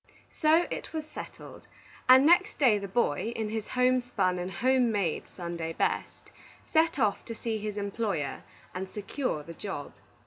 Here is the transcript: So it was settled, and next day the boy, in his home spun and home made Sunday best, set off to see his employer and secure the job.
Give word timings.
So 0.31 0.65
it 0.71 0.93
was 0.93 1.05
settled, 1.05 1.67
and 2.09 2.25
next 2.25 2.57
day 2.57 2.79
the 2.79 2.87
boy, 2.87 3.33
in 3.35 3.49
his 3.49 3.67
home 3.67 4.01
spun 4.01 4.39
and 4.39 4.49
home 4.49 4.91
made 4.91 5.27
Sunday 5.27 5.73
best, 5.73 6.31
set 6.73 6.97
off 6.97 7.23
to 7.25 7.35
see 7.35 7.59
his 7.59 7.77
employer 7.77 8.41
and 8.73 8.89
secure 8.89 9.43
the 9.43 9.53
job. 9.53 9.91